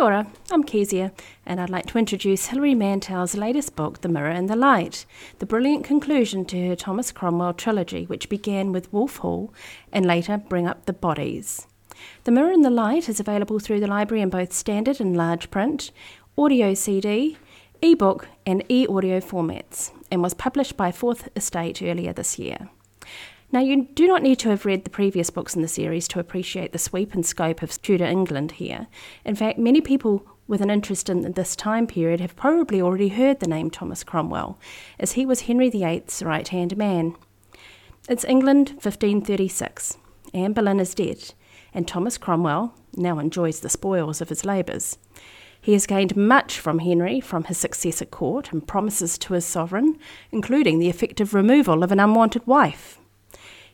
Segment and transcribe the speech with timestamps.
[0.00, 1.12] Kia ora, I'm Kezia,
[1.44, 5.04] and I'd like to introduce Hilary Mantel's latest book, The Mirror and the Light,
[5.40, 9.52] the brilliant conclusion to her Thomas Cromwell trilogy, which began with Wolf Hall
[9.92, 11.66] and later Bring Up the Bodies.
[12.24, 15.50] The Mirror and the Light is available through the library in both standard and large
[15.50, 15.90] print,
[16.38, 17.36] audio CD,
[17.82, 22.70] ebook, and e audio formats, and was published by Fourth Estate earlier this year.
[23.52, 26.20] Now, you do not need to have read the previous books in the series to
[26.20, 28.86] appreciate the sweep and scope of Tudor England here.
[29.24, 33.40] In fact, many people with an interest in this time period have probably already heard
[33.40, 34.56] the name Thomas Cromwell,
[35.00, 37.16] as he was Henry VIII's right hand man.
[38.08, 39.96] It's England 1536.
[40.32, 41.34] Anne Boleyn is dead,
[41.74, 44.96] and Thomas Cromwell now enjoys the spoils of his labours.
[45.60, 49.44] He has gained much from Henry from his success at court and promises to his
[49.44, 49.98] sovereign,
[50.30, 52.99] including the effective removal of an unwanted wife.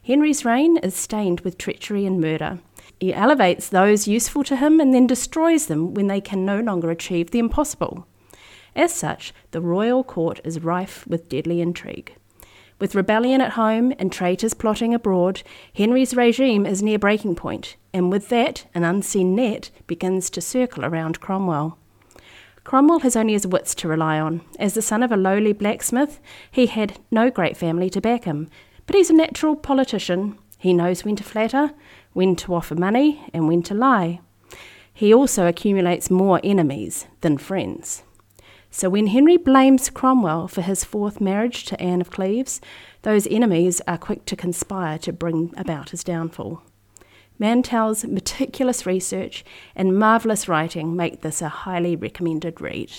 [0.07, 2.61] Henry's reign is stained with treachery and murder.
[3.01, 6.93] He elevates those useful to him and then destroys them when they can no longer
[6.93, 8.07] achieve the impossible.
[8.77, 12.15] As such, the royal court is rife with deadly intrigue.
[12.79, 15.43] With rebellion at home and traitors plotting abroad,
[15.75, 20.85] Henry's regime is near breaking point, and with that, an unseen net begins to circle
[20.85, 21.79] around Cromwell.
[22.63, 24.41] Cromwell has only his wits to rely on.
[24.59, 26.21] As the son of a lowly blacksmith,
[26.51, 28.49] he had no great family to back him,
[28.87, 30.39] but he's a natural politician.
[30.59, 31.73] He knows when to flatter,
[32.13, 34.21] when to offer money, and when to lie.
[34.93, 38.03] He also accumulates more enemies than friends.
[38.71, 42.61] So when Henry blames Cromwell for his fourth marriage to Anne of Cleves,
[43.03, 46.63] those enemies are quick to conspire to bring about his downfall.
[47.39, 52.91] Mantel's meticulous research and marvellous writing make this a highly recommended read.